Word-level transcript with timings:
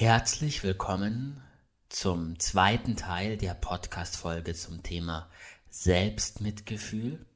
Herzlich 0.00 0.62
willkommen 0.62 1.42
zum 1.90 2.38
zweiten 2.38 2.96
Teil 2.96 3.36
der 3.36 3.52
Podcast-Folge 3.52 4.54
zum 4.54 4.82
Thema 4.82 5.28
Selbstmitgefühl. 5.68 7.26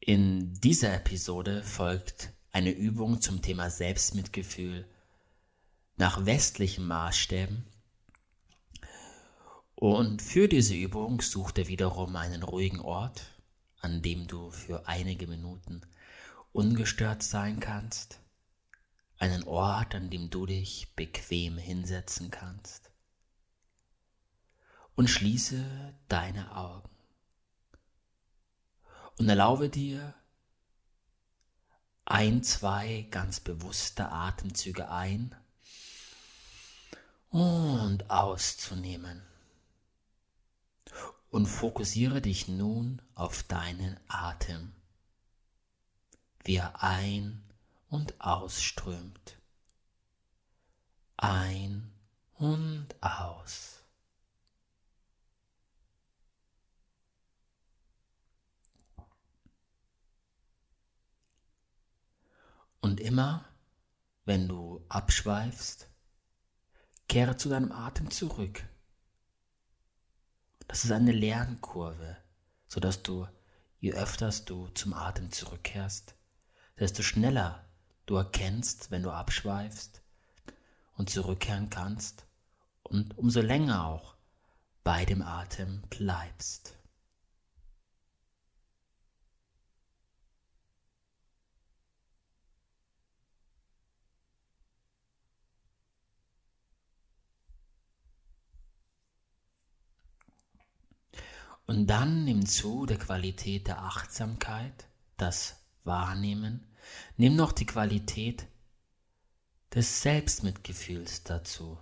In 0.00 0.54
dieser 0.54 0.92
Episode 0.92 1.62
folgt 1.62 2.32
eine 2.50 2.72
Übung 2.72 3.20
zum 3.20 3.42
Thema 3.42 3.70
Selbstmitgefühl 3.70 4.88
nach 5.98 6.26
westlichen 6.26 6.84
Maßstäben. 6.84 7.64
Und 9.76 10.20
für 10.20 10.48
diese 10.48 10.74
Übung 10.74 11.20
such 11.20 11.52
dir 11.52 11.68
wiederum 11.68 12.16
einen 12.16 12.42
ruhigen 12.42 12.80
Ort, 12.80 13.22
an 13.80 14.02
dem 14.02 14.26
du 14.26 14.50
für 14.50 14.88
einige 14.88 15.28
Minuten 15.28 15.82
ungestört 16.50 17.22
sein 17.22 17.60
kannst 17.60 18.18
einen 19.22 19.44
Ort, 19.44 19.94
an 19.94 20.10
dem 20.10 20.30
du 20.30 20.46
dich 20.46 20.96
bequem 20.96 21.56
hinsetzen 21.56 22.32
kannst. 22.32 22.90
Und 24.96 25.08
schließe 25.08 25.94
deine 26.08 26.56
Augen. 26.56 26.90
Und 29.18 29.28
erlaube 29.28 29.68
dir 29.68 30.12
ein, 32.04 32.42
zwei 32.42 33.06
ganz 33.12 33.38
bewusste 33.38 34.10
Atemzüge 34.10 34.90
ein 34.90 35.36
und 37.28 38.10
auszunehmen. 38.10 39.22
Und 41.30 41.46
fokussiere 41.46 42.20
dich 42.20 42.48
nun 42.48 43.00
auf 43.14 43.44
deinen 43.44 44.00
Atem, 44.08 44.72
wie 46.42 46.56
er 46.56 46.82
ein 46.82 47.51
und 47.92 48.18
ausströmt. 48.22 49.38
Ein 51.18 51.92
und 52.38 52.88
aus. 53.02 53.84
Und 62.80 62.98
immer, 62.98 63.44
wenn 64.24 64.48
du 64.48 64.86
abschweifst, 64.88 65.90
kehre 67.08 67.36
zu 67.36 67.50
deinem 67.50 67.72
Atem 67.72 68.10
zurück. 68.10 68.64
Das 70.66 70.86
ist 70.86 70.92
eine 70.92 71.12
Lernkurve, 71.12 72.16
sodass 72.66 73.02
du, 73.02 73.28
je 73.80 73.92
öfters 73.92 74.46
du 74.46 74.68
zum 74.68 74.94
Atem 74.94 75.30
zurückkehrst, 75.30 76.16
desto 76.78 77.02
schneller 77.02 77.68
Du 78.06 78.16
erkennst, 78.16 78.90
wenn 78.90 79.02
du 79.02 79.10
abschweifst 79.10 80.02
und 80.96 81.08
zurückkehren 81.08 81.70
kannst 81.70 82.26
und 82.82 83.16
umso 83.16 83.40
länger 83.40 83.86
auch 83.86 84.16
bei 84.84 85.04
dem 85.04 85.22
Atem 85.22 85.82
bleibst. 85.88 86.76
Und 101.66 101.86
dann 101.86 102.24
nimm 102.24 102.44
zu 102.44 102.84
der 102.86 102.98
Qualität 102.98 103.66
der 103.68 103.82
Achtsamkeit, 103.82 104.88
das 105.16 105.61
Wahrnehmen 105.84 106.66
Nimm 107.16 107.36
noch 107.36 107.52
die 107.52 107.66
Qualität 107.66 108.46
des 109.74 110.02
Selbstmitgefühls 110.02 111.24
dazu. 111.24 111.78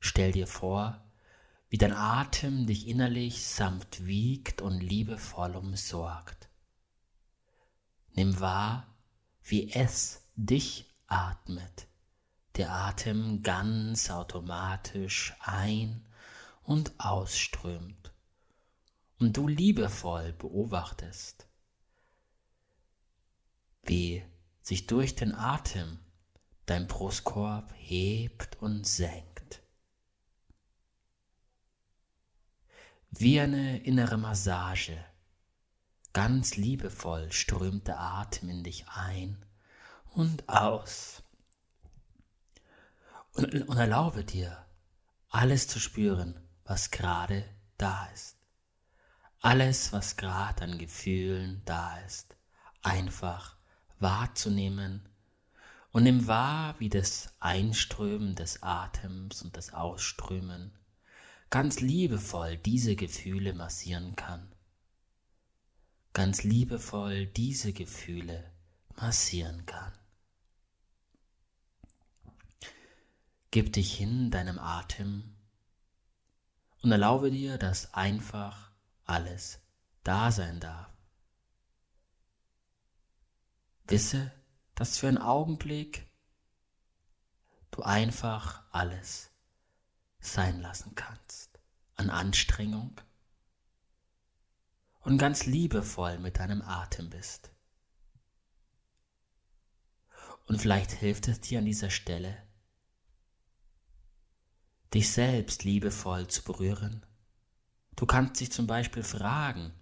Stell 0.00 0.32
dir 0.32 0.46
vor, 0.46 1.02
wie 1.68 1.78
dein 1.78 1.92
Atem 1.92 2.66
dich 2.66 2.88
innerlich 2.88 3.46
sanft 3.46 4.06
wiegt 4.06 4.62
und 4.62 4.80
liebevoll 4.80 5.56
umsorgt. 5.56 6.48
Nimm 8.14 8.40
wahr, 8.40 8.86
wie 9.42 9.70
es 9.72 10.22
dich 10.36 10.86
atmet. 11.06 11.86
Der 12.56 12.72
Atem 12.72 13.42
ganz 13.42 14.10
automatisch 14.10 15.34
ein- 15.40 16.06
und 16.62 16.98
ausströmt 16.98 18.12
und 19.18 19.36
du 19.36 19.46
liebevoll 19.46 20.32
beobachtest 20.32 21.46
wie 23.88 24.24
sich 24.62 24.86
durch 24.86 25.14
den 25.14 25.34
Atem 25.34 25.98
dein 26.66 26.86
Brustkorb 26.88 27.72
hebt 27.76 28.56
und 28.60 28.86
senkt. 28.86 29.62
Wie 33.10 33.40
eine 33.40 33.78
innere 33.78 34.18
Massage. 34.18 35.02
Ganz 36.12 36.56
liebevoll 36.56 37.30
strömt 37.32 37.86
der 37.88 38.00
Atem 38.00 38.48
in 38.48 38.64
dich 38.64 38.86
ein 38.88 39.44
und 40.12 40.48
aus. 40.48 41.22
Und, 43.32 43.68
und 43.68 43.76
erlaube 43.76 44.24
dir, 44.24 44.66
alles 45.28 45.68
zu 45.68 45.78
spüren, 45.78 46.40
was 46.64 46.90
gerade 46.90 47.44
da 47.76 48.06
ist. 48.06 48.36
Alles, 49.40 49.92
was 49.92 50.16
gerade 50.16 50.64
an 50.64 50.78
Gefühlen 50.78 51.62
da 51.66 51.98
ist. 52.00 52.36
Einfach 52.82 53.55
wahrzunehmen 53.98 55.08
und 55.92 56.02
nimm 56.02 56.26
wahr, 56.26 56.74
wie 56.78 56.88
das 56.88 57.32
Einströmen 57.40 58.34
des 58.34 58.62
Atems 58.62 59.42
und 59.42 59.56
das 59.56 59.72
Ausströmen 59.72 60.72
ganz 61.50 61.80
liebevoll 61.80 62.56
diese 62.56 62.96
Gefühle 62.96 63.54
massieren 63.54 64.16
kann. 64.16 64.52
Ganz 66.12 66.42
liebevoll 66.42 67.26
diese 67.26 67.72
Gefühle 67.72 68.50
massieren 68.96 69.64
kann. 69.66 69.92
Gib 73.50 73.72
dich 73.72 73.94
hin 73.94 74.30
deinem 74.30 74.58
Atem 74.58 75.34
und 76.82 76.92
erlaube 76.92 77.30
dir, 77.30 77.58
dass 77.58 77.94
einfach 77.94 78.70
alles 79.04 79.60
da 80.04 80.30
sein 80.30 80.60
darf. 80.60 80.95
Wisse, 83.88 84.32
dass 84.74 84.98
für 84.98 85.08
einen 85.08 85.18
Augenblick 85.18 86.06
du 87.70 87.82
einfach 87.82 88.64
alles 88.72 89.30
sein 90.18 90.60
lassen 90.60 90.94
kannst 90.94 91.60
an 91.94 92.10
Anstrengung 92.10 93.00
und 95.00 95.18
ganz 95.18 95.46
liebevoll 95.46 96.18
mit 96.18 96.38
deinem 96.38 96.62
Atem 96.62 97.10
bist. 97.10 97.50
Und 100.46 100.60
vielleicht 100.60 100.90
hilft 100.90 101.28
es 101.28 101.40
dir 101.40 101.60
an 101.60 101.64
dieser 101.64 101.90
Stelle, 101.90 102.42
dich 104.92 105.10
selbst 105.10 105.64
liebevoll 105.64 106.26
zu 106.28 106.42
berühren. 106.42 107.06
Du 107.94 108.04
kannst 108.04 108.40
dich 108.40 108.50
zum 108.50 108.66
Beispiel 108.66 109.02
fragen, 109.02 109.72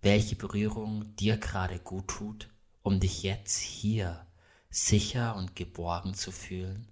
welche 0.00 0.36
Berührung 0.36 1.14
dir 1.16 1.36
gerade 1.36 1.78
gut 1.78 2.08
tut 2.08 2.48
um 2.82 3.00
dich 3.00 3.22
jetzt 3.22 3.58
hier 3.58 4.26
sicher 4.70 5.36
und 5.36 5.56
geborgen 5.56 6.14
zu 6.14 6.32
fühlen. 6.32 6.88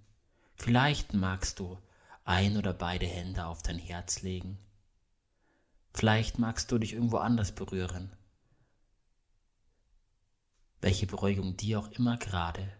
Vielleicht 0.55 1.13
magst 1.13 1.59
du 1.59 1.77
ein 2.25 2.57
oder 2.57 2.73
beide 2.73 3.05
Hände 3.05 3.45
auf 3.45 3.63
dein 3.63 3.79
Herz 3.79 4.21
legen. 4.21 4.59
Vielleicht 5.93 6.37
magst 6.37 6.71
du 6.71 6.77
dich 6.77 6.93
irgendwo 6.93 7.17
anders 7.17 7.53
berühren. 7.55 8.15
Welche 10.81 11.07
Beruhigung 11.07 11.57
dir 11.57 11.79
auch 11.79 11.91
immer 11.91 12.17
gerade 12.17 12.71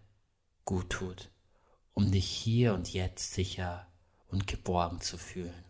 gut 0.64 0.90
tut, 0.90 1.30
um 1.92 2.12
dich 2.12 2.26
hier 2.26 2.74
und 2.74 2.92
jetzt 2.92 3.32
sicher 3.32 3.86
und 4.28 4.46
geborgen 4.46 5.00
zu 5.00 5.18
fühlen. 5.18 5.69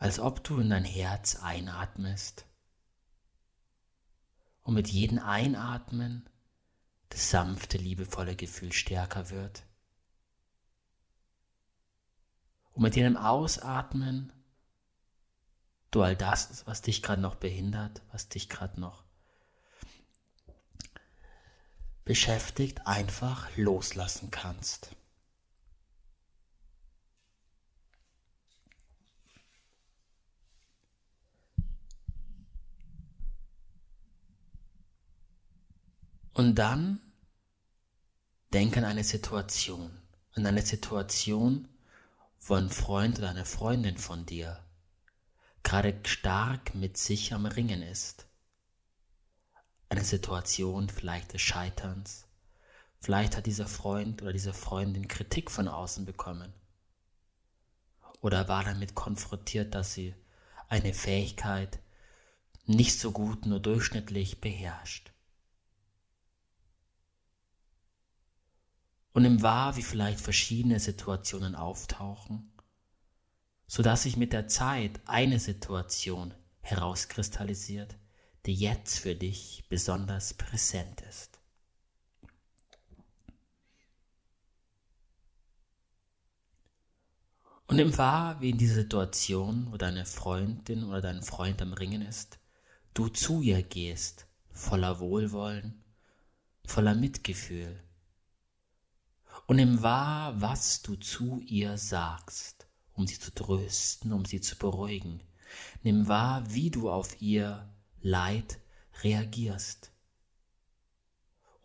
Als 0.00 0.18
ob 0.18 0.42
du 0.42 0.58
in 0.58 0.70
dein 0.70 0.84
Herz 0.84 1.36
einatmest 1.36 2.46
und 4.62 4.74
mit 4.74 4.88
jedem 4.88 5.18
Einatmen 5.18 6.28
das 7.10 7.30
sanfte, 7.30 7.76
liebevolle 7.76 8.34
Gefühl 8.34 8.72
stärker 8.72 9.28
wird. 9.28 9.62
Und 12.72 12.82
mit 12.82 12.96
jedem 12.96 13.18
Ausatmen 13.18 14.32
du 15.90 16.02
all 16.02 16.16
das, 16.16 16.66
was 16.66 16.80
dich 16.80 17.02
gerade 17.02 17.20
noch 17.20 17.34
behindert, 17.34 18.00
was 18.10 18.30
dich 18.30 18.48
gerade 18.48 18.80
noch 18.80 19.04
beschäftigt, 22.06 22.86
einfach 22.86 23.54
loslassen 23.56 24.30
kannst. 24.30 24.96
Und 36.40 36.54
dann 36.54 37.00
denk 38.54 38.74
an 38.78 38.86
eine 38.86 39.04
Situation, 39.04 39.90
an 40.32 40.46
eine 40.46 40.62
Situation, 40.62 41.68
wo 42.40 42.54
ein 42.54 42.70
Freund 42.70 43.18
oder 43.18 43.28
eine 43.28 43.44
Freundin 43.44 43.98
von 43.98 44.24
dir 44.24 44.64
gerade 45.62 46.00
stark 46.06 46.74
mit 46.74 46.96
sich 46.96 47.34
am 47.34 47.44
Ringen 47.44 47.82
ist. 47.82 48.24
Eine 49.90 50.02
Situation 50.02 50.88
vielleicht 50.88 51.34
des 51.34 51.42
Scheiterns. 51.42 52.24
Vielleicht 53.00 53.36
hat 53.36 53.44
dieser 53.44 53.66
Freund 53.66 54.22
oder 54.22 54.32
diese 54.32 54.54
Freundin 54.54 55.08
Kritik 55.08 55.50
von 55.50 55.68
außen 55.68 56.06
bekommen. 56.06 56.54
Oder 58.22 58.48
war 58.48 58.64
damit 58.64 58.94
konfrontiert, 58.94 59.74
dass 59.74 59.92
sie 59.92 60.14
eine 60.70 60.94
Fähigkeit 60.94 61.80
nicht 62.64 62.98
so 62.98 63.12
gut, 63.12 63.44
nur 63.44 63.60
durchschnittlich 63.60 64.40
beherrscht. 64.40 65.12
Und 69.12 69.24
im 69.24 69.42
Wahr, 69.42 69.76
wie 69.76 69.82
vielleicht 69.82 70.20
verschiedene 70.20 70.78
Situationen 70.78 71.54
auftauchen, 71.54 72.52
so 73.66 73.82
dass 73.82 74.02
sich 74.02 74.16
mit 74.16 74.32
der 74.32 74.48
Zeit 74.48 75.00
eine 75.06 75.38
Situation 75.38 76.34
herauskristallisiert, 76.60 77.96
die 78.46 78.54
jetzt 78.54 78.98
für 78.98 79.14
dich 79.14 79.64
besonders 79.68 80.34
präsent 80.34 81.02
ist. 81.02 81.40
Und 87.70 87.78
im 87.78 87.96
Wahr, 87.96 88.40
wie 88.40 88.50
in 88.50 88.58
dieser 88.58 88.74
Situation, 88.74 89.68
wo 89.70 89.76
deine 89.76 90.04
Freundin 90.04 90.82
oder 90.82 91.00
dein 91.00 91.22
Freund 91.22 91.62
am 91.62 91.72
Ringen 91.72 92.02
ist, 92.02 92.40
du 92.94 93.08
zu 93.08 93.42
ihr 93.42 93.62
gehst, 93.62 94.26
voller 94.50 94.98
Wohlwollen, 94.98 95.84
voller 96.66 96.96
Mitgefühl. 96.96 97.80
Und 99.50 99.58
im 99.58 99.82
Wahr, 99.82 100.40
was 100.40 100.80
du 100.80 100.94
zu 100.94 101.40
ihr 101.40 101.76
sagst, 101.76 102.68
um 102.92 103.08
sie 103.08 103.18
zu 103.18 103.34
trösten, 103.34 104.12
um 104.12 104.24
sie 104.24 104.40
zu 104.40 104.54
beruhigen. 104.56 105.24
Nimm 105.82 106.06
wahr, 106.06 106.44
wie 106.54 106.70
du 106.70 106.88
auf 106.88 107.20
ihr 107.20 107.68
Leid 108.00 108.60
reagierst. 109.02 109.90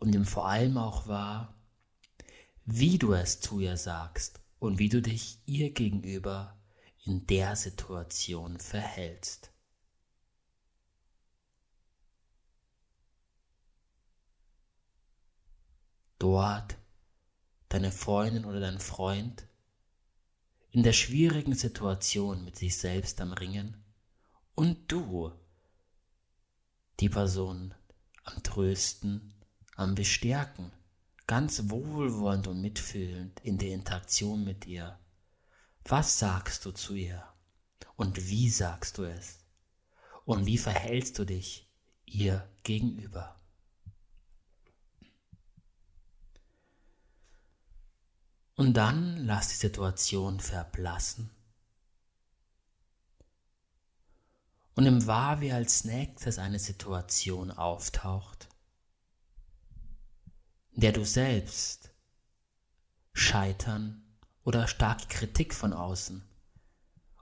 Und 0.00 0.10
nimm 0.10 0.24
vor 0.24 0.48
allem 0.48 0.78
auch 0.78 1.06
wahr, 1.06 1.54
wie 2.64 2.98
du 2.98 3.12
es 3.12 3.38
zu 3.38 3.60
ihr 3.60 3.76
sagst 3.76 4.40
und 4.58 4.80
wie 4.80 4.88
du 4.88 5.00
dich 5.00 5.38
ihr 5.46 5.70
gegenüber 5.70 6.58
in 7.04 7.24
der 7.28 7.54
Situation 7.54 8.58
verhältst. 8.58 9.52
dort 16.18 16.76
deine 17.76 17.92
Freundin 17.92 18.46
oder 18.46 18.58
dein 18.58 18.78
Freund 18.78 19.46
in 20.70 20.82
der 20.82 20.94
schwierigen 20.94 21.54
Situation 21.54 22.42
mit 22.42 22.56
sich 22.56 22.78
selbst 22.78 23.20
am 23.20 23.34
Ringen 23.34 23.84
und 24.54 24.90
du 24.90 25.30
die 27.00 27.10
Person 27.10 27.74
am 28.24 28.42
Trösten, 28.42 29.34
am 29.74 29.94
Bestärken, 29.94 30.72
ganz 31.26 31.68
wohlwollend 31.68 32.46
und 32.46 32.62
mitfühlend 32.62 33.40
in 33.40 33.58
der 33.58 33.74
Interaktion 33.74 34.42
mit 34.42 34.66
ihr. 34.66 34.98
Was 35.84 36.18
sagst 36.18 36.64
du 36.64 36.72
zu 36.72 36.94
ihr? 36.94 37.22
Und 37.96 38.30
wie 38.30 38.48
sagst 38.48 38.96
du 38.96 39.04
es? 39.04 39.40
Und 40.24 40.46
wie 40.46 40.56
verhältst 40.56 41.18
du 41.18 41.26
dich 41.26 41.70
ihr 42.06 42.48
gegenüber? 42.62 43.38
Und 48.56 48.74
dann 48.74 49.24
lass 49.26 49.48
die 49.48 49.56
Situation 49.56 50.40
verblassen. 50.40 51.30
Und 54.74 54.86
im 54.86 55.06
Wahr, 55.06 55.40
wie 55.40 55.52
als 55.52 55.84
nächstes 55.84 56.38
eine 56.38 56.58
Situation 56.58 57.50
auftaucht, 57.50 58.48
in 60.72 60.80
der 60.80 60.92
du 60.92 61.04
selbst 61.04 61.90
Scheitern 63.12 64.02
oder 64.44 64.68
starke 64.68 65.06
Kritik 65.08 65.54
von 65.54 65.72
außen 65.72 66.22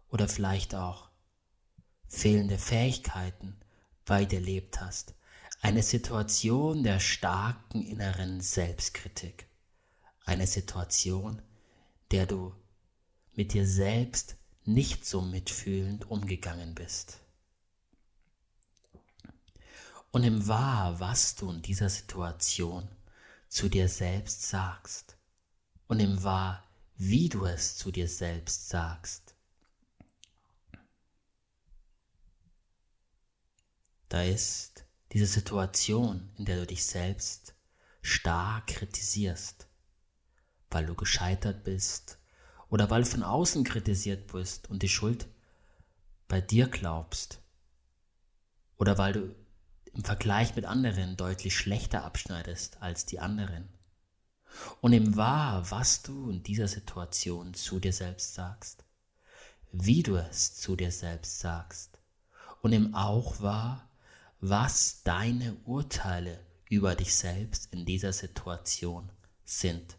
oder 0.08 0.28
vielleicht 0.28 0.74
auch 0.74 1.10
fehlende 2.08 2.58
Fähigkeiten 2.58 3.56
dir 4.08 4.32
erlebt 4.32 4.80
hast. 4.80 5.14
Eine 5.62 5.82
Situation 5.82 6.82
der 6.82 7.00
starken 7.00 7.82
inneren 7.82 8.40
Selbstkritik 8.40 9.48
eine 10.24 10.46
Situation, 10.46 11.40
der 12.10 12.26
du 12.26 12.54
mit 13.32 13.52
dir 13.52 13.66
selbst 13.66 14.36
nicht 14.64 15.04
so 15.04 15.20
mitfühlend 15.20 16.10
umgegangen 16.10 16.74
bist. 16.74 17.20
Und 20.10 20.24
im 20.24 20.46
Wahr, 20.46 21.00
was 21.00 21.34
du 21.34 21.50
in 21.50 21.60
dieser 21.60 21.90
Situation 21.90 22.88
zu 23.48 23.68
dir 23.68 23.88
selbst 23.88 24.42
sagst 24.48 25.16
und 25.88 26.00
im 26.00 26.22
Wahr, 26.22 26.64
wie 26.96 27.28
du 27.28 27.44
es 27.44 27.76
zu 27.76 27.90
dir 27.90 28.08
selbst 28.08 28.68
sagst. 28.68 29.34
Da 34.08 34.22
ist 34.22 34.84
diese 35.12 35.26
Situation, 35.26 36.30
in 36.36 36.44
der 36.44 36.60
du 36.60 36.66
dich 36.66 36.84
selbst 36.84 37.54
stark 38.02 38.68
kritisierst, 38.68 39.66
weil 40.74 40.86
du 40.86 40.94
gescheitert 40.94 41.64
bist 41.64 42.18
oder 42.68 42.90
weil 42.90 43.02
du 43.02 43.08
von 43.08 43.22
außen 43.22 43.64
kritisiert 43.64 44.32
bist 44.32 44.68
und 44.68 44.82
die 44.82 44.88
Schuld 44.88 45.26
bei 46.28 46.40
dir 46.40 46.66
glaubst 46.68 47.40
oder 48.76 48.98
weil 48.98 49.12
du 49.12 49.34
im 49.92 50.04
Vergleich 50.04 50.56
mit 50.56 50.64
anderen 50.64 51.16
deutlich 51.16 51.56
schlechter 51.56 52.04
abschneidest 52.04 52.82
als 52.82 53.06
die 53.06 53.20
anderen. 53.20 53.68
Und 54.80 54.92
im 54.92 55.16
Wahr, 55.16 55.70
was 55.70 56.02
du 56.02 56.30
in 56.30 56.42
dieser 56.42 56.68
Situation 56.68 57.54
zu 57.54 57.80
dir 57.80 57.92
selbst 57.92 58.34
sagst, 58.34 58.84
wie 59.72 60.02
du 60.02 60.16
es 60.16 60.54
zu 60.56 60.76
dir 60.76 60.90
selbst 60.90 61.40
sagst 61.40 61.98
und 62.62 62.72
im 62.72 62.94
Auch 62.94 63.40
wahr, 63.40 63.88
was 64.40 65.02
deine 65.02 65.54
Urteile 65.64 66.38
über 66.68 66.94
dich 66.94 67.14
selbst 67.14 67.72
in 67.72 67.84
dieser 67.84 68.12
Situation 68.12 69.10
sind. 69.44 69.96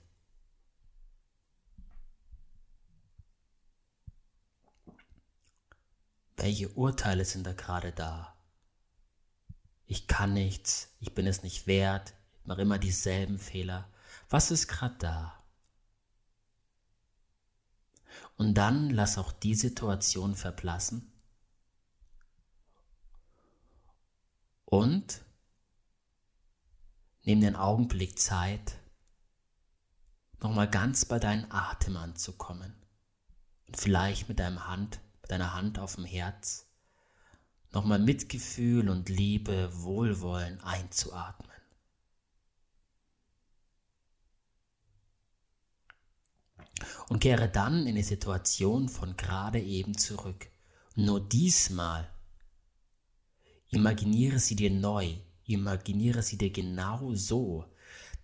Welche 6.38 6.70
Urteile 6.70 7.26
sind 7.26 7.46
da 7.48 7.54
gerade 7.54 7.92
da? 7.92 8.36
Ich 9.86 10.08
kann 10.08 10.34
nichts, 10.34 10.96
ich 11.00 11.14
bin 11.14 11.28
es 11.28 11.44
nicht 11.44 11.68
wert, 11.68 12.14
ich 12.40 12.46
mache 12.46 12.62
immer 12.62 12.80
dieselben 12.80 13.38
Fehler. 13.38 13.90
Was 14.30 14.52
ist 14.52 14.68
gerade 14.68 14.96
da? 14.98 15.44
Und 18.38 18.56
dann 18.56 18.90
lass 18.90 19.18
auch 19.18 19.32
die 19.32 19.56
Situation 19.56 20.36
verblassen. 20.36 21.12
Und 24.66 25.22
nimm 27.24 27.42
den 27.42 27.56
Augenblick 27.56 28.20
Zeit, 28.20 28.78
nochmal 30.42 30.70
ganz 30.70 31.06
bei 31.06 31.20
deinem 31.20 31.50
Atem 31.52 31.96
anzukommen. 31.98 32.76
Und 33.68 33.78
vielleicht 33.78 34.28
mit 34.28 34.40
deinem 34.40 34.68
Hand 34.68 35.00
mit 35.26 35.32
deiner 35.32 35.56
Hand 35.56 35.80
auf 35.80 35.96
dem 35.96 36.06
Herz, 36.06 36.68
nochmal 37.72 37.98
Mitgefühl 37.98 38.90
und 38.90 39.10
Liebe, 39.10 39.72
Wohlwollen 39.74 40.62
einzuatmen. 40.62 41.50
Und 47.10 47.22
kehre 47.22 47.50
dann 47.50 47.88
in 47.88 47.96
die 47.96 48.04
Situation 48.04 48.88
von 48.88 49.18
gerade 49.18 49.60
eben 49.60 49.98
zurück. 49.98 50.48
Nur 50.94 51.28
diesmal 51.28 52.08
imaginiere 53.70 54.38
sie 54.38 54.56
dir 54.56 54.70
neu, 54.70 55.16
imaginiere 55.46 56.22
sie 56.22 56.38
dir 56.38 56.52
genau 56.52 57.16
so, 57.16 57.66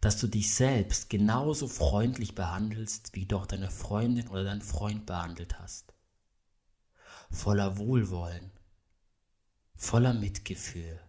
dass 0.01 0.19
du 0.19 0.27
dich 0.27 0.53
selbst 0.53 1.09
genauso 1.09 1.67
freundlich 1.67 2.35
behandelst, 2.35 3.15
wie 3.15 3.25
doch 3.25 3.47
deine 3.47 3.71
Freundin 3.71 4.27
oder 4.27 4.43
dein 4.43 4.61
Freund 4.61 5.07
behandelt 5.07 5.57
hast 5.57 5.95
voller 7.31 7.77
Wohlwollen, 7.77 8.51
voller 9.75 10.13
Mitgefühl. 10.13 10.99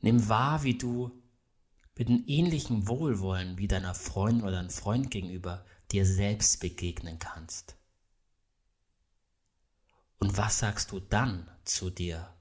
Nimm 0.00 0.28
wahr, 0.28 0.62
wie 0.62 0.78
du 0.78 1.10
mit 1.96 2.08
einem 2.08 2.24
ähnlichen 2.26 2.88
Wohlwollen 2.88 3.58
wie 3.58 3.68
deiner 3.68 3.94
Freundin 3.94 4.42
oder 4.42 4.52
deinem 4.52 4.70
Freund 4.70 5.10
gegenüber 5.10 5.64
dir 5.90 6.06
selbst 6.06 6.60
begegnen 6.60 7.18
kannst. 7.18 7.76
Und 10.18 10.36
was 10.36 10.58
sagst 10.58 10.92
du 10.92 11.00
dann 11.00 11.50
zu 11.64 11.90
dir? 11.90 12.34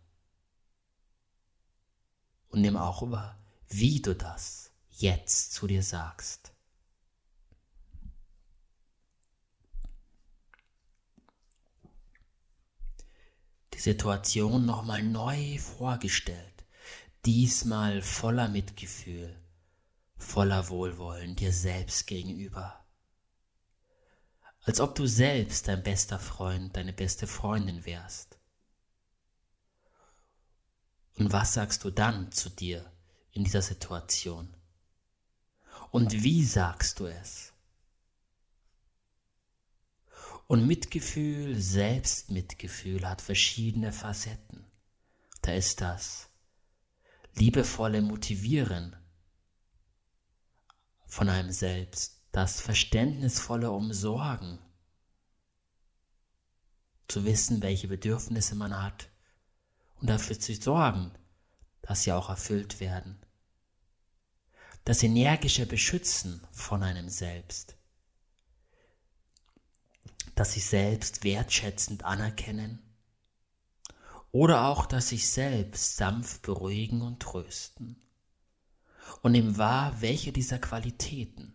und 2.49 2.61
nimm 2.61 2.77
auch 2.77 3.09
wahr, 3.09 3.39
wie 3.67 4.01
du 4.01 4.15
das 4.15 4.71
jetzt 4.89 5.53
zu 5.53 5.67
dir 5.67 5.83
sagst. 5.83 6.38
Die 13.79 13.83
Situation 13.83 14.65
nochmal 14.65 15.01
neu 15.01 15.57
vorgestellt, 15.57 16.65
diesmal 17.25 18.01
voller 18.01 18.49
Mitgefühl, 18.49 19.33
voller 20.17 20.67
Wohlwollen 20.67 21.37
dir 21.37 21.53
selbst 21.53 22.05
gegenüber. 22.05 22.85
Als 24.63 24.81
ob 24.81 24.95
du 24.95 25.07
selbst 25.07 25.69
dein 25.69 25.81
bester 25.81 26.19
Freund, 26.19 26.75
deine 26.75 26.91
beste 26.91 27.25
Freundin 27.25 27.85
wärst. 27.85 28.37
Und 31.15 31.31
was 31.31 31.53
sagst 31.53 31.85
du 31.85 31.89
dann 31.89 32.33
zu 32.33 32.49
dir 32.49 32.91
in 33.31 33.45
dieser 33.45 33.61
Situation? 33.61 34.53
Und 35.91 36.11
wie 36.21 36.43
sagst 36.43 36.99
du 36.99 37.05
es? 37.05 37.53
Und 40.49 40.65
Mitgefühl, 40.65 41.61
Selbstmitgefühl 41.61 43.07
hat 43.07 43.21
verschiedene 43.21 43.93
Facetten. 43.93 44.65
Da 45.43 45.53
ist 45.53 45.79
das 45.79 46.27
liebevolle 47.35 48.01
Motivieren 48.01 48.95
von 51.05 51.29
einem 51.29 51.51
selbst, 51.51 52.23
das 52.31 52.61
verständnisvolle 52.61 53.69
Umsorgen, 53.69 54.57
zu 57.07 57.25
wissen, 57.25 57.61
welche 57.61 57.87
Bedürfnisse 57.87 58.55
man 58.55 58.81
hat 58.81 59.07
und 59.97 60.09
dafür 60.09 60.39
zu 60.39 60.55
sorgen, 60.55 61.11
dass 61.83 62.01
sie 62.01 62.11
auch 62.11 62.29
erfüllt 62.29 62.79
werden. 62.79 63.23
Das 64.83 65.03
energische 65.03 65.67
Beschützen 65.67 66.41
von 66.51 66.81
einem 66.81 67.07
selbst, 67.07 67.78
das 70.39 70.53
sich 70.53 70.65
selbst 70.65 71.25
wertschätzend 71.25 72.05
anerkennen 72.05 72.79
oder 74.31 74.67
auch 74.67 74.85
das 74.85 75.09
sich 75.09 75.27
selbst 75.27 75.97
sanft 75.97 76.43
beruhigen 76.43 77.01
und 77.01 77.19
trösten 77.19 78.01
und 79.21 79.33
nimm 79.33 79.57
wahr, 79.57 80.01
welche 80.01 80.31
dieser 80.31 80.57
Qualitäten 80.57 81.53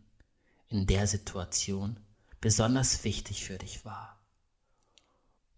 in 0.69 0.87
der 0.87 1.07
Situation 1.07 1.99
besonders 2.43 3.05
wichtig 3.05 3.45
für 3.45 3.57
dich 3.57 3.87
war. 3.87 4.21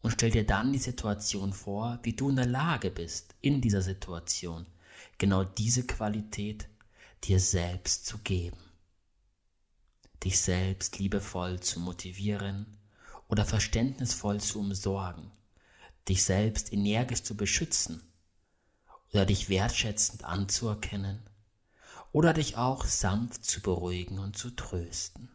Und 0.02 0.12
stell 0.12 0.30
dir 0.30 0.46
dann 0.46 0.72
die 0.72 0.78
Situation 0.78 1.52
vor, 1.52 1.98
wie 2.04 2.12
du 2.12 2.28
in 2.28 2.36
der 2.36 2.46
Lage 2.46 2.92
bist, 2.92 3.34
in 3.40 3.60
dieser 3.60 3.82
Situation 3.82 4.66
genau 5.18 5.42
diese 5.42 5.84
Qualität 5.84 6.68
dir 7.24 7.40
selbst 7.40 8.06
zu 8.06 8.18
geben. 8.18 8.62
Dich 10.22 10.38
selbst 10.38 11.00
liebevoll 11.00 11.58
zu 11.58 11.80
motivieren 11.80 12.76
oder 13.28 13.44
verständnisvoll 13.44 14.40
zu 14.40 14.60
umsorgen, 14.60 15.30
dich 16.08 16.24
selbst 16.24 16.72
energisch 16.72 17.22
zu 17.22 17.36
beschützen 17.36 18.02
oder 19.12 19.26
dich 19.26 19.48
wertschätzend 19.48 20.24
anzuerkennen 20.24 21.20
oder 22.12 22.32
dich 22.32 22.56
auch 22.56 22.84
sanft 22.84 23.44
zu 23.44 23.60
beruhigen 23.60 24.18
und 24.18 24.36
zu 24.36 24.50
trösten. 24.50 25.30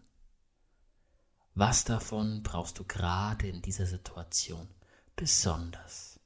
Was 1.54 1.84
davon 1.84 2.44
brauchst 2.44 2.80
du 2.80 2.86
gerade 2.86 3.48
in 3.48 3.62
dieser 3.62 3.86
Situation 3.86 4.68
besonders? 5.16 6.20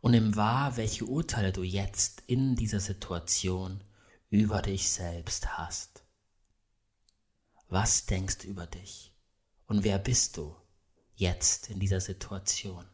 Und 0.00 0.12
nimm 0.12 0.34
wahr, 0.34 0.76
welche 0.76 1.04
Urteile 1.04 1.52
du 1.52 1.62
jetzt 1.62 2.24
in 2.26 2.56
dieser 2.56 2.80
Situation 2.80 3.84
über 4.30 4.62
dich 4.62 4.90
selbst 4.90 5.58
hast. 5.58 6.01
Was 7.72 8.04
denkst 8.04 8.36
du 8.36 8.48
über 8.48 8.66
dich? 8.66 9.14
Und 9.66 9.82
wer 9.82 9.98
bist 9.98 10.36
du 10.36 10.54
jetzt 11.14 11.70
in 11.70 11.80
dieser 11.80 12.02
Situation? 12.02 12.84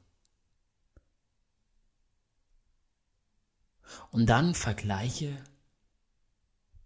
Und 4.13 4.27
dann 4.27 4.55
vergleiche 4.55 5.37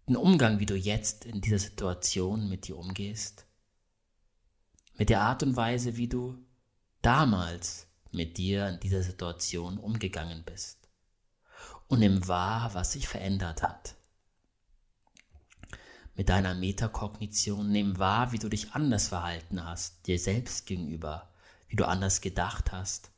den 0.07 0.15
Umgang, 0.15 0.59
wie 0.59 0.65
du 0.65 0.75
jetzt 0.75 1.25
in 1.25 1.39
dieser 1.39 1.59
Situation 1.59 2.49
mit 2.49 2.67
dir 2.67 2.79
umgehst, 2.79 3.45
mit 4.95 5.09
der 5.09 5.21
Art 5.21 5.43
und 5.43 5.55
Weise, 5.55 5.95
wie 5.95 6.07
du 6.07 6.43
damals 7.03 7.85
mit 8.11 8.39
dir 8.39 8.69
in 8.69 8.79
dieser 8.79 9.03
Situation 9.03 9.77
umgegangen 9.77 10.43
bist. 10.43 10.89
Und 11.89 11.99
nimm 11.99 12.27
wahr, 12.27 12.73
was 12.73 12.93
sich 12.93 13.07
verändert 13.07 13.61
hat. 13.61 13.95
Mit 16.15 16.29
deiner 16.29 16.53
Metakognition 16.53 17.71
nimm 17.71 17.97
wahr, 17.97 18.31
wie 18.31 18.39
du 18.39 18.47
dich 18.47 18.73
anders 18.73 19.07
verhalten 19.07 19.65
hast, 19.65 20.05
dir 20.05 20.19
selbst 20.19 20.67
gegenüber, 20.67 21.33
wie 21.67 21.75
du 21.75 21.87
anders 21.87 22.21
gedacht 22.21 22.71
hast, 22.71 23.11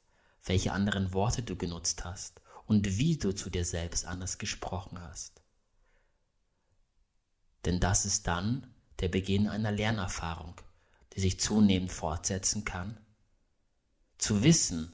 welche 0.46 0.72
anderen 0.72 1.14
Worte 1.14 1.44
du 1.44 1.58
genutzt 1.58 2.06
hast 2.06 2.42
und 2.66 2.98
wie 2.98 3.18
du 3.18 3.34
zu 3.34 3.50
dir 3.50 3.66
selbst 3.66 4.06
anders 4.06 4.38
gesprochen 4.38 5.02
hast. 5.02 5.42
Denn 7.66 7.82
das 7.82 8.06
ist 8.06 8.28
dann 8.28 8.74
der 9.00 9.10
Beginn 9.10 9.50
einer 9.50 9.72
Lernerfahrung, 9.72 10.56
die 11.14 11.20
sich 11.20 11.40
zunehmend 11.40 11.92
fortsetzen 11.92 12.64
kann. 12.64 12.98
Zu 14.18 14.44
wissen, 14.44 14.94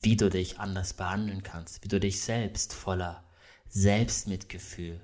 wie 0.00 0.16
du 0.16 0.30
dich 0.30 0.60
anders 0.60 0.92
behandeln 0.92 1.42
kannst, 1.42 1.82
wie 1.82 1.88
du 1.88 1.98
dich 1.98 2.20
selbst 2.20 2.72
voller 2.72 3.24
Selbstmitgefühl, 3.68 5.00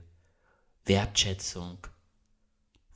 Wertschätzung, 0.84 1.78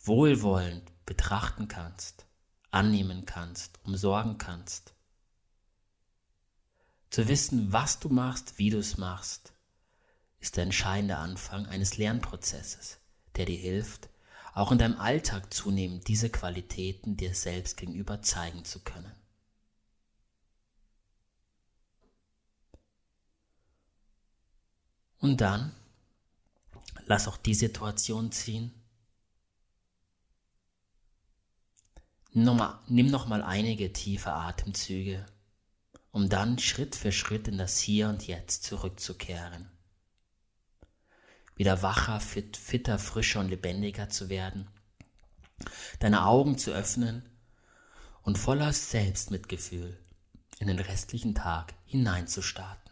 wohlwollend 0.07 0.91
betrachten 1.07 1.69
kannst, 1.69 2.27
annehmen 2.71 3.27
kannst, 3.27 3.79
umsorgen 3.85 4.39
kannst. 4.39 4.95
Zu 7.11 7.29
wissen, 7.29 7.73
was 7.73 7.99
du 8.01 8.09
machst, 8.09 8.59
wie 8.59 8.71
du 8.71 8.79
es 8.79 8.99
machst, 8.99 9.53
ist 10.39 10.57
der 10.57 10.65
entscheidende 10.65 11.17
Anfang 11.17 11.67
eines 11.67 11.97
Lernprozesses, 11.97 12.99
der 13.37 13.47
dir 13.47 13.59
hilft, 13.59 14.09
auch 14.53 14.73
in 14.73 14.79
deinem 14.79 14.99
Alltag 14.99 15.53
zunehmend 15.53 16.09
diese 16.09 16.31
Qualitäten 16.31 17.17
dir 17.17 17.35
selbst 17.35 17.77
gegenüber 17.77 18.23
zeigen 18.23 18.65
zu 18.65 18.81
können. 18.81 19.13
Und 25.19 25.41
dann 25.41 25.75
lass 27.07 27.29
auch 27.29 27.37
die 27.37 27.55
Situation 27.55 28.33
ziehen. 28.33 28.73
Nimm 32.37 33.07
noch 33.07 33.27
mal 33.27 33.43
einige 33.43 33.93
tiefe 33.93 34.33
Atemzüge 34.33 35.27
um 36.17 36.31
dann 36.31 36.59
Schritt 36.59 36.97
für 36.97 37.13
Schritt 37.13 37.47
in 37.47 37.59
das 37.59 37.79
Hier 37.79 38.09
und 38.09 38.27
Jetzt 38.27 38.65
zurückzukehren. 38.65 39.69
Wieder 41.57 41.83
wacher, 41.83 42.21
fit, 42.21 42.57
fitter, 42.57 42.99
frischer 42.99 43.41
und 43.41 43.51
lebendiger 43.51 44.09
zu 44.09 44.31
werden, 44.31 44.67
deine 45.99 46.25
Augen 46.25 46.57
zu 46.57 46.73
öffnen 46.73 47.29
und 48.23 48.39
voller 48.39 48.73
Selbstmitgefühl 48.73 49.99
in 50.59 50.69
den 50.69 50.79
restlichen 50.79 51.35
Tag 51.35 51.75
hineinzustarten. 51.85 52.86